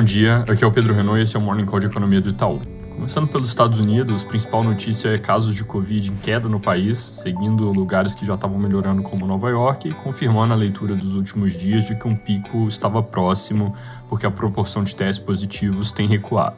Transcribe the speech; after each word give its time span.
Bom 0.00 0.04
dia, 0.04 0.46
aqui 0.48 0.64
é 0.64 0.66
o 0.66 0.72
Pedro 0.72 0.94
Renault 0.94 1.20
e 1.20 1.22
esse 1.24 1.36
é 1.36 1.38
o 1.38 1.42
Morning 1.42 1.66
Call 1.66 1.78
de 1.78 1.84
Economia 1.84 2.22
do 2.22 2.30
Itaú. 2.30 2.62
Começando 2.88 3.28
pelos 3.28 3.50
Estados 3.50 3.78
Unidos, 3.78 4.24
principal 4.24 4.64
notícia 4.64 5.10
é 5.10 5.18
casos 5.18 5.54
de 5.54 5.62
Covid 5.62 6.10
em 6.10 6.16
queda 6.16 6.48
no 6.48 6.58
país, 6.58 6.96
seguindo 6.96 7.70
lugares 7.70 8.14
que 8.14 8.24
já 8.24 8.34
estavam 8.34 8.58
melhorando 8.58 9.02
como 9.02 9.26
Nova 9.26 9.50
York 9.50 9.90
e 9.90 9.92
confirmando 9.92 10.54
a 10.54 10.56
leitura 10.56 10.96
dos 10.96 11.14
últimos 11.14 11.52
dias 11.52 11.86
de 11.86 11.94
que 11.94 12.08
um 12.08 12.16
pico 12.16 12.66
estava 12.66 13.02
próximo, 13.02 13.76
porque 14.08 14.24
a 14.24 14.30
proporção 14.30 14.82
de 14.82 14.96
testes 14.96 15.22
positivos 15.22 15.92
tem 15.92 16.08
recuado. 16.08 16.56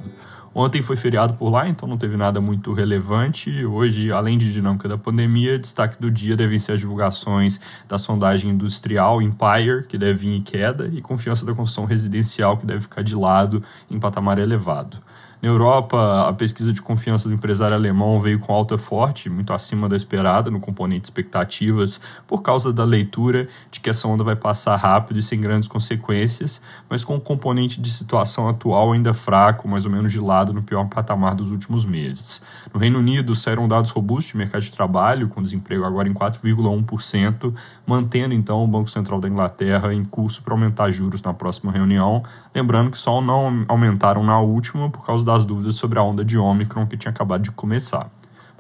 Ontem 0.55 0.83
foi 0.83 0.97
feriado 0.97 1.33
por 1.35 1.49
lá, 1.49 1.67
então 1.67 1.89
não 1.89 1.97
teve 1.97 2.15
nada 2.15 2.39
muito 2.39 2.75
relevante. 2.75 3.65
Hoje, 3.65 4.13
além 4.13 4.37
de 4.37 4.53
dinâmica 4.53 4.87
da 4.87 4.99
pandemia, 4.99 5.59
destaque 5.59 5.99
do 5.99 6.11
dia 6.11 6.37
devem 6.37 6.59
ser 6.59 6.73
as 6.73 6.81
divulgações 6.81 7.59
da 7.89 7.97
sondagem 7.97 8.51
industrial 8.51 9.23
Empire, 9.23 9.87
que 9.89 9.97
deve 9.97 10.27
vir 10.27 10.37
em 10.37 10.43
queda, 10.43 10.91
e 10.93 11.01
confiança 11.01 11.47
da 11.47 11.55
construção 11.55 11.87
residencial, 11.87 12.59
que 12.59 12.67
deve 12.67 12.83
ficar 12.83 13.03
de 13.03 13.17
lado 13.17 13.63
em 13.91 13.99
patamar 13.99 14.39
elevado. 14.39 14.99
Na 15.43 15.49
Europa, 15.49 16.29
a 16.29 16.33
pesquisa 16.33 16.73
de 16.73 16.81
confiança 16.81 17.29
do 17.29 17.35
empresário 17.35 17.75
alemão 17.75 18.21
veio 18.21 18.39
com 18.39 18.53
alta 18.53 18.79
forte, 18.79 19.29
muito 19.29 19.53
acima 19.53 19.89
da 19.89 19.97
esperada 19.97 20.53
no 20.53 20.61
componente 20.61 21.07
expectativas, 21.07 22.01
por 22.29 22.43
causa 22.43 22.73
da 22.73 22.85
leitura 22.85 23.49
de 23.69 23.81
que 23.81 23.91
essa 23.91 24.07
onda 24.07 24.23
vai 24.23 24.37
passar 24.37 24.77
rápido 24.77 25.19
e 25.19 25.23
sem 25.23 25.41
grandes 25.41 25.69
consequências, 25.69 26.63
mas 26.89 27.03
com 27.03 27.17
o 27.17 27.21
componente 27.21 27.81
de 27.81 27.91
situação 27.91 28.49
atual 28.49 28.93
ainda 28.93 29.13
fraco, 29.13 29.67
mais 29.67 29.85
ou 29.85 29.91
menos 29.91 30.13
de 30.13 30.21
lado 30.21 30.53
no 30.53 30.63
pior 30.63 30.89
patamar 30.89 31.35
dos 31.35 31.51
últimos 31.51 31.85
meses. 31.85 32.41
No 32.73 32.79
Reino 32.79 33.01
Unido, 33.01 33.35
saíram 33.35 33.67
dados 33.67 33.91
robustos 33.91 34.31
de 34.31 34.37
mercado 34.37 34.63
de 34.63 34.71
trabalho, 34.71 35.29
com 35.29 35.43
desemprego 35.43 35.85
agora 35.85 36.09
em 36.09 36.15
4,1%, 36.15 37.53
mantendo 37.85 38.33
então 38.33 38.63
o 38.63 38.69
Banco 38.69 38.89
Central 38.89 39.21
da 39.21 39.29
Inglaterra 39.29 39.93
em 39.93 40.05
curso 40.05 40.41
para 40.41 40.55
aumentar 40.55 40.89
juros 40.93 41.21
na 41.21 41.35
próxima 41.35 41.73
reunião, 41.73 42.23
lembrando 42.55 42.93
que 42.93 42.99
só 42.99 43.21
não 43.21 43.65
aumentaram 43.67 44.23
na 44.23 44.39
última 44.39 44.89
por 44.89 45.05
causa 45.05 45.25
da 45.25 45.32
das 45.33 45.45
dúvidas 45.45 45.77
sobre 45.77 45.99
a 45.99 46.03
onda 46.03 46.25
de 46.25 46.37
Omicron 46.37 46.87
que 46.87 46.97
tinha 46.97 47.11
acabado 47.11 47.43
de 47.43 47.51
começar. 47.51 48.11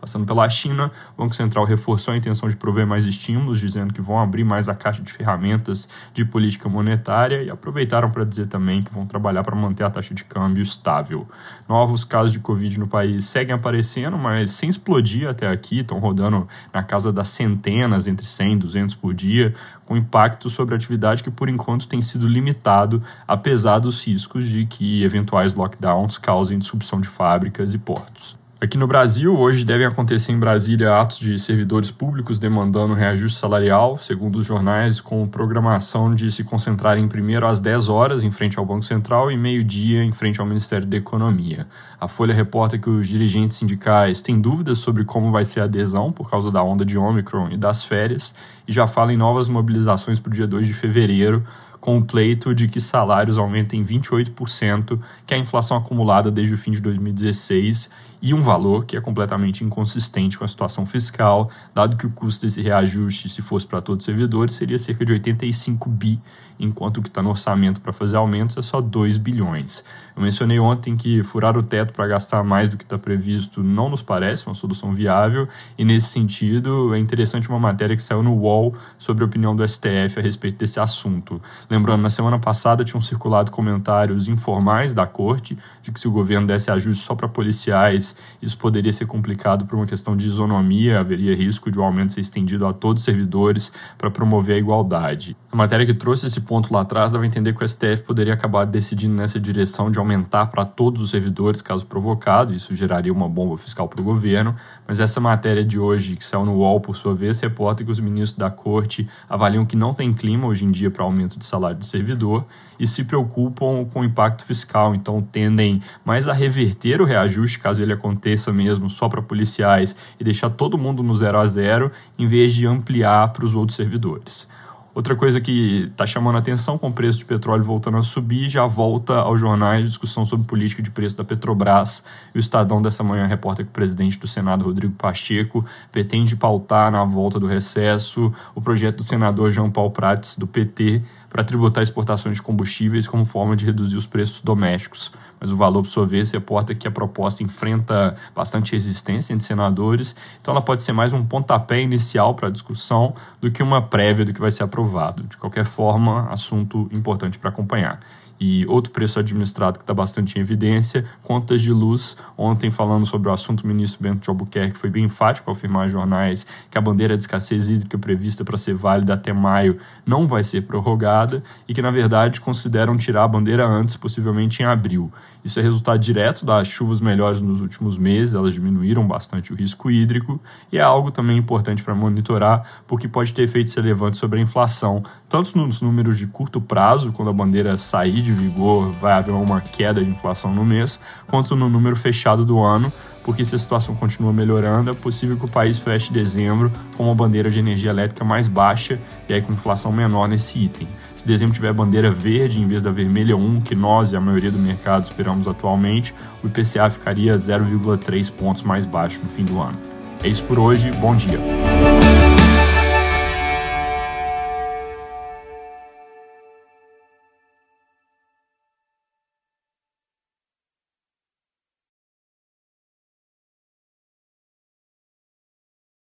Passando 0.03 0.27
pela 0.27 0.51
China, 0.51 0.91
o 1.17 1.23
Banco 1.23 1.33
Central 1.33 1.65
reforçou 1.65 2.13
a 2.13 2.17
intenção 2.17 2.49
de 2.49 2.57
prover 2.57 2.85
mais 2.85 3.07
estímulos, 3.07 3.61
dizendo 3.61 3.95
que 3.95 4.01
vão 4.01 4.19
abrir 4.19 4.43
mais 4.43 4.69
a 4.69 4.75
caixa 4.75 5.01
de 5.01 5.13
ferramentas 5.13 5.89
de 6.13 6.25
política 6.25 6.69
monetária 6.69 7.41
e 7.41 7.49
aproveitaram 7.49 8.11
para 8.11 8.25
dizer 8.25 8.49
também 8.49 8.83
que 8.83 8.93
vão 8.93 9.07
trabalhar 9.07 9.45
para 9.45 9.55
manter 9.55 9.85
a 9.85 9.91
taxa 9.91 10.13
de 10.13 10.25
câmbio 10.25 10.61
estável. 10.61 11.29
Novos 11.69 12.03
casos 12.03 12.33
de 12.33 12.41
Covid 12.41 12.81
no 12.81 12.89
país 12.89 13.27
seguem 13.27 13.55
aparecendo, 13.55 14.19
mas 14.19 14.51
sem 14.51 14.69
explodir 14.69 15.29
até 15.29 15.47
aqui, 15.47 15.83
estão 15.83 16.01
rodando 16.01 16.49
na 16.75 16.83
casa 16.83 17.13
das 17.13 17.29
centenas, 17.29 18.09
entre 18.09 18.27
100 18.27 18.55
e 18.55 18.57
200 18.57 18.97
por 18.97 19.15
dia, 19.15 19.55
com 19.87 19.97
impacto 19.97 20.51
sobre 20.51 20.75
a 20.75 20.77
atividade 20.77 21.23
que 21.23 21.31
por 21.31 21.49
enquanto 21.49 21.87
tem 21.87 22.03
sido 22.03 22.27
limitado, 22.27 23.01
apesar 23.25 23.79
dos 23.79 24.05
riscos 24.05 24.49
de 24.49 24.67
que 24.67 25.05
eventuais 25.05 25.55
lockdowns 25.55 26.19
causem 26.19 26.59
disrupção 26.59 27.01
de 27.01 27.07
fábricas 27.07 27.73
e 27.73 27.79
portos. 27.79 28.42
Aqui 28.63 28.79
no 28.79 28.87
Brasil, 28.87 29.37
hoje 29.37 29.65
devem 29.65 29.85
acontecer 29.85 30.31
em 30.31 30.39
Brasília 30.39 30.97
atos 30.97 31.19
de 31.19 31.37
servidores 31.37 31.91
públicos 31.91 32.39
demandando 32.39 32.95
reajuste 32.95 33.37
salarial, 33.37 33.99
segundo 33.99 34.39
os 34.39 34.47
jornais, 34.47 35.01
com 35.01 35.27
programação 35.27 36.15
de 36.15 36.31
se 36.31 36.45
concentrarem 36.45 37.09
primeiro 37.09 37.45
às 37.45 37.61
10 37.61 37.89
horas 37.89 38.23
em 38.23 38.31
frente 38.31 38.61
ao 38.61 38.65
Banco 38.65 38.85
Central 38.85 39.33
e 39.33 39.37
meio-dia 39.37 40.05
em 40.05 40.13
frente 40.13 40.41
ao 40.41 40.47
Ministério 40.47 40.87
da 40.87 40.97
Economia. 40.97 41.67
A 42.01 42.07
Folha 42.07 42.33
reporta 42.33 42.79
que 42.79 42.89
os 42.89 43.09
dirigentes 43.09 43.57
sindicais 43.57 44.23
têm 44.23 44.41
dúvidas 44.41 44.79
sobre 44.79 45.05
como 45.05 45.33
vai 45.33 45.45
ser 45.45 45.63
a 45.63 45.65
adesão 45.65 46.13
por 46.13 46.31
causa 46.31 46.49
da 46.49 46.63
onda 46.63 46.85
de 46.85 46.97
Omicron 46.97 47.49
e 47.51 47.57
das 47.57 47.83
férias 47.83 48.33
e 48.69 48.73
já 48.73 48.87
fala 48.87 49.13
em 49.13 49.17
novas 49.17 49.49
mobilizações 49.49 50.21
para 50.21 50.31
o 50.31 50.33
dia 50.33 50.47
2 50.47 50.69
de 50.69 50.73
fevereiro, 50.73 51.45
com 51.81 51.99
o 51.99 52.05
pleito 52.05 52.55
de 52.55 52.69
que 52.69 52.81
salários 52.81 53.37
aumentem 53.37 53.85
28%, 53.85 55.01
que 55.27 55.35
é 55.35 55.37
a 55.37 55.41
inflação 55.41 55.77
acumulada 55.77 56.31
desde 56.31 56.55
o 56.55 56.57
fim 56.57 56.71
de 56.71 56.81
2016, 56.81 57.91
e 58.23 58.33
um 58.33 58.41
valor 58.41 58.87
que 58.87 58.97
é 58.97 59.01
completamente 59.01 59.65
inconsistente 59.65 60.39
com 60.39 60.45
a 60.45 60.49
situação 60.49 60.87
fiscal, 60.87 61.51
dado 61.75 61.97
que 61.97 62.07
o 62.07 62.11
custo 62.11 62.47
desse 62.47 62.63
reajuste, 62.63 63.29
se 63.29 63.43
fosse 63.43 63.67
para 63.67 63.81
todos 63.81 64.03
os 64.03 64.07
servidores, 64.07 64.55
seria 64.55 64.79
cerca 64.79 65.05
de 65.05 65.13
85 65.13 65.91
bi 65.91 66.21
enquanto 66.59 66.99
o 66.99 67.03
que 67.03 67.09
está 67.09 67.23
no 67.23 67.31
orçamento 67.31 67.81
para 67.81 67.93
fazer 67.93 68.17
aumentos 68.17 68.57
é 68.57 68.63
só 68.63 68.81
2 68.81 69.19
bilhões. 69.19 69.85
Eu 70.15 70.23
mencionei 70.23 70.61
ontem 70.61 70.97
que 70.97 71.23
furar 71.23 71.57
o 71.57 71.63
teto 71.63 71.93
para 71.93 72.07
gastar 72.07 72.45
mais 72.45 72.69
do 72.69 72.77
que 72.77 72.85
está 72.85 72.99
previsto 72.99 73.63
não 73.63 73.89
nos 73.89 74.03
parece 74.03 74.47
uma 74.47 74.55
solução 74.55 74.95
viável, 74.95 75.49
e 75.77 75.85
nesse 75.85 76.09
sentido 76.09 76.95
é 76.95 76.99
interessante 76.99 77.49
uma 77.49 77.59
matéria 77.59 77.97
que 77.97 78.03
saiu 78.03 78.23
no 78.23 78.35
UOL 78.35 78.75
sobre 78.99 79.25
a 79.25 79.27
opinião 79.27 79.57
do 79.57 79.67
STF 79.67 80.19
a 80.19 80.23
respeito 80.23 80.59
desse 80.59 80.79
assunto. 80.79 81.43
Lembrando, 81.69 82.03
na 82.03 82.11
semana 82.11 82.39
passada 82.39 82.85
tinham 82.85 83.01
circulado 83.01 83.51
comentários 83.51 84.29
informais 84.29 84.95
da 84.95 85.07
corte 85.07 85.59
de 85.83 85.91
que 85.91 85.99
se 85.99 86.07
o 86.07 86.13
governo 86.13 86.47
desse 86.47 86.71
ajuste 86.71 87.05
só 87.05 87.15
para 87.15 87.29
policiais, 87.29 88.12
isso 88.41 88.57
poderia 88.59 88.93
ser 88.93 89.07
complicado 89.07 89.67
por 89.67 89.77
uma 89.77 89.87
questão 89.87 90.17
de 90.17 90.27
isonomia, 90.27 91.01
haveria 91.01 91.35
risco 91.35 91.71
de 91.71 91.79
o 91.79 91.83
um 91.83 91.85
aumento 91.85 92.13
ser 92.13 92.21
estendido 92.21 92.67
a 92.67 92.73
todos 92.73 93.03
os 93.03 93.05
servidores 93.05 93.73
para 93.99 94.11
promover 94.11 94.57
a 94.57 94.59
igualdade. 94.59 95.37
A 95.53 95.57
matéria 95.57 95.85
que 95.85 95.93
trouxe 95.93 96.27
esse 96.27 96.41
ponto 96.41 96.73
lá 96.73 96.81
atrás 96.81 97.13
dava 97.13 97.25
a 97.25 97.27
entender 97.27 97.55
que 97.55 97.63
o 97.63 97.69
STF 97.69 98.05
poderia 98.05 98.33
acabar 98.33 98.65
decidindo 98.65 99.15
nessa 99.15 99.39
direção 99.39 99.91
de 99.91 99.99
aumentar 99.99 100.47
para 100.47 100.65
todos 100.65 101.03
os 101.03 101.11
servidores, 101.11 101.61
caso 101.61 101.85
provocado, 101.85 102.55
isso 102.55 102.75
geraria 102.75 103.13
uma 103.13 103.29
bomba 103.29 103.59
fiscal 103.59 103.87
para 103.87 104.01
o 104.01 104.03
governo, 104.03 104.57
mas 104.89 104.99
essa 104.99 105.21
matéria 105.21 105.63
de 105.63 105.79
hoje, 105.79 106.17
que 106.17 106.25
saiu 106.25 106.47
no 106.47 106.55
UOL, 106.55 106.81
por 106.81 106.97
sua 106.97 107.15
vez, 107.15 107.39
reporta 107.39 107.85
que 107.85 107.91
os 107.91 108.01
ministros 108.01 108.33
da 108.33 108.51
corte 108.51 109.07
avaliam 109.29 109.67
que 109.67 109.77
não 109.77 109.93
tem 109.93 110.15
clima 110.15 110.47
hoje 110.47 110.65
em 110.65 110.71
dia 110.71 110.91
para 110.91 111.05
aumento 111.05 111.39
de 111.39 111.45
salário 111.45 111.77
do 111.77 111.85
servidor 111.85 112.47
e 112.81 112.87
se 112.87 113.05
preocupam 113.05 113.85
com 113.85 114.01
o 114.01 114.05
impacto 114.05 114.47
fiscal, 114.47 114.95
então 114.95 115.21
tendem 115.21 115.83
mais 116.03 116.29
a 116.29 116.33
reverter 116.33 117.03
o 117.03 117.05
reajuste, 117.05 117.59
caso 117.59 117.83
ele 117.83 117.93
aconteça 117.93 118.51
mesmo 118.55 118.89
só 118.89 119.07
para 119.07 119.21
policiais, 119.21 119.95
e 120.19 120.25
deixar 120.25 120.49
todo 120.49 120.79
mundo 120.79 121.03
no 121.03 121.15
zero 121.15 121.39
a 121.39 121.45
zero, 121.45 121.93
em 122.19 122.27
vez 122.27 122.55
de 122.55 122.67
ampliar 122.67 123.35
para 123.35 123.45
os 123.45 123.55
outros 123.55 123.77
servidores. 123.77 124.49
Outra 124.95 125.17
coisa 125.17 125.41
que 125.41 125.85
está 125.91 126.05
chamando 126.05 126.37
a 126.37 126.39
atenção 126.39 126.77
com 126.77 126.89
o 126.89 126.93
preço 126.93 127.19
de 127.19 127.25
petróleo 127.25 127.65
voltando 127.65 127.97
a 127.97 128.03
subir, 128.03 128.51
já 128.51 128.67
volta 128.67 129.15
aos 129.15 129.41
jornais 129.41 129.89
discussão 129.89 130.27
sobre 130.27 130.47
política 130.47 130.83
de 130.83 130.91
preço 130.91 131.17
da 131.17 131.25
Petrobras. 131.25 132.05
E 132.35 132.39
o 132.39 132.41
Estadão 132.41 132.83
dessa 132.83 133.03
manhã 133.03 133.27
reporta 133.27 133.63
que 133.65 133.71
o 133.71 133.73
presidente 133.73 134.19
do 134.19 134.27
Senado, 134.29 134.67
Rodrigo 134.67 134.93
Pacheco, 134.93 135.65
pretende 135.91 136.37
pautar 136.37 136.93
na 136.93 137.05
volta 137.05 137.41
do 137.41 137.47
recesso 137.47 138.31
o 138.55 138.61
projeto 138.61 138.99
do 138.99 139.05
senador 139.05 139.51
João 139.51 139.71
Paulo 139.71 139.91
Prates, 139.91 140.37
do 140.37 140.47
PT, 140.47 141.03
para 141.33 141.43
tributar 141.43 141.83
exportações 141.83 142.37
de 142.37 142.43
combustíveis 142.43 143.07
como 143.07 143.25
forma 143.25 143.57
de 143.57 143.65
reduzir 143.65 143.97
os 143.97 144.07
preços 144.07 144.43
domésticos. 144.43 145.11
Mas 145.41 145.51
o 145.51 145.57
valor, 145.57 145.83
por 145.83 145.89
sua 145.89 146.07
vez, 146.07 146.31
reporta 146.31 146.75
que 146.75 146.87
a 146.87 146.91
proposta 146.91 147.43
enfrenta 147.43 148.15
bastante 148.37 148.73
resistência 148.73 149.33
entre 149.33 149.47
senadores, 149.47 150.15
então 150.43 150.53
ela 150.53 150.61
pode 150.61 150.83
ser 150.83 150.93
mais 150.93 151.15
um 151.15 151.25
pontapé 151.25 151.81
inicial 151.81 152.35
para 152.35 152.49
a 152.49 152.51
discussão 152.51 153.15
do 153.41 153.51
que 153.51 153.63
uma 153.63 153.81
prévia 153.81 154.27
do 154.27 154.35
que 154.35 154.41
vai 154.41 154.51
ser 154.51 154.63
aprovado. 154.63 155.23
De 155.23 155.39
qualquer 155.39 155.65
forma, 155.65 156.29
assunto 156.29 156.87
importante 156.93 157.39
para 157.39 157.49
acompanhar. 157.49 157.99
E 158.45 158.67
outro 158.67 158.93
preço 158.93 159.21
administrado 159.21 159.79
que 159.79 159.85
está 159.85 159.95
bastante 159.95 160.37
em 160.37 160.41
evidência, 160.41 161.05
contas 161.23 161.63
de 161.63 161.73
luz. 161.73 162.17
Ontem, 162.37 162.73
falando 162.73 163.07
sobre 163.07 163.29
o 163.29 163.33
assunto, 163.33 163.61
o 163.61 163.67
ministro 163.69 164.03
Bento 164.03 164.21
de 164.21 164.29
Albuquerque 164.29 164.77
foi 164.77 164.91
bem 164.91 165.05
enfático 165.05 165.49
ao 165.49 165.55
afirmar 165.55 165.85
aos 165.85 165.93
jornais 165.93 166.45
que 166.69 166.77
a 166.77 166.81
bandeira 166.81 167.17
de 167.17 167.23
escassez 167.23 167.69
hídrica 167.69 167.97
prevista 167.97 168.45
para 168.45 168.59
ser 168.59 168.75
válida 168.75 169.15
até 169.15 169.33
maio 169.33 169.79
não 170.05 170.27
vai 170.27 170.43
ser 170.43 170.63
prorrogada 170.63 171.41
e 171.69 171.73
que, 171.73 171.81
na 171.81 171.93
verdade, 171.93 172.41
consideram 172.41 172.97
tirar 172.97 173.23
a 173.23 173.29
bandeira 173.29 173.65
antes, 173.65 173.97
possivelmente 173.97 174.61
em 174.61 174.67
abril. 174.67 175.13
Isso 175.45 175.61
é 175.61 175.63
resultado 175.63 176.01
direto 176.01 176.45
das 176.45 176.67
chuvas 176.67 177.01
melhores 177.01 177.41
nos 177.41 177.61
últimos 177.61 177.97
meses, 177.97 178.35
elas 178.35 178.55
diminuíram 178.55 179.07
bastante 179.07 179.53
o 179.53 179.57
risco 179.57 179.89
hídrico 179.89 180.41
e 180.73 180.79
é 180.79 180.81
algo 180.81 181.13
também 181.13 181.39
importante 181.39 181.85
para 181.85 181.95
monitorar, 181.95 182.83
porque 182.89 183.07
pode 183.07 183.33
ter 183.33 183.43
efeitos 183.43 183.73
relevantes 183.75 184.19
sobre 184.19 184.41
a 184.41 184.43
inflação, 184.43 185.01
tanto 185.29 185.57
nos 185.57 185.81
números 185.81 186.19
de 186.19 186.27
curto 186.27 186.61
prazo, 186.61 187.13
quando 187.13 187.29
a 187.29 187.33
bandeira 187.33 187.77
sair 187.77 188.21
de 188.21 188.32
de 188.33 188.43
vigor, 188.43 188.91
vai 188.93 189.13
haver 189.13 189.33
uma 189.33 189.61
queda 189.61 190.03
de 190.03 190.11
inflação 190.11 190.53
no 190.55 190.65
mês, 190.65 190.99
quanto 191.27 191.55
no 191.55 191.69
número 191.69 191.97
fechado 191.97 192.45
do 192.45 192.61
ano, 192.61 192.93
porque 193.23 193.45
se 193.45 193.55
a 193.55 193.59
situação 193.59 193.95
continua 193.95 194.33
melhorando, 194.33 194.91
é 194.91 194.95
possível 194.95 195.37
que 195.37 195.45
o 195.45 195.49
país 195.49 195.79
feche 195.79 196.13
dezembro 196.13 196.73
com 196.97 197.05
uma 197.05 197.15
bandeira 197.15 197.51
de 197.51 197.59
energia 197.59 197.91
elétrica 197.91 198.25
mais 198.25 198.49
baixa 198.49 198.99
e 199.29 199.35
aí 199.35 199.41
com 199.41 199.53
inflação 199.53 199.93
menor 199.93 200.29
nesse 200.29 200.59
item. 200.59 200.89
Se 201.15 201.27
dezembro 201.27 201.55
tiver 201.55 201.73
bandeira 201.73 202.11
verde 202.11 202.61
em 202.61 202.67
vez 202.67 202.83
da 202.83 202.91
vermelha 202.91 203.37
1, 203.37 203.61
que 203.61 203.75
nós 203.75 204.13
e 204.13 204.17
a 204.17 204.21
maioria 204.21 204.51
do 204.51 204.59
mercado 204.59 205.05
esperamos 205.05 205.47
atualmente, 205.47 206.15
o 206.43 206.47
IPCA 206.47 206.91
ficaria 206.91 207.37
0,3 207.37 208.33
pontos 208.33 208.63
mais 208.63 208.85
baixo 208.87 209.21
no 209.23 209.29
fim 209.29 209.45
do 209.45 209.61
ano. 209.61 209.79
É 210.23 210.29
isso 210.29 210.43
por 210.45 210.59
hoje, 210.59 210.91
bom 211.01 211.15
dia. 211.15 211.39